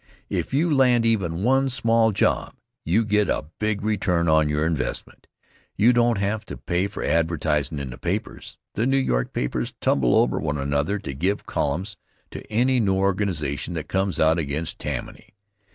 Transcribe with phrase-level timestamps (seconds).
[0.31, 5.27] If you land even one small job, you get a big return on your investment.
[5.75, 8.57] You don't have to pay for advertisin' in the papers.
[8.73, 11.97] The New York papers tumble over one another to give columns
[12.31, 15.35] to any new organization that comes out against Tammany.